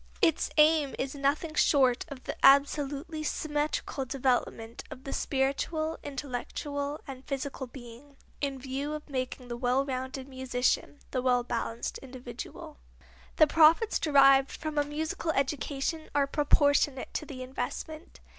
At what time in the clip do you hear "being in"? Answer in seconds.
7.67-8.57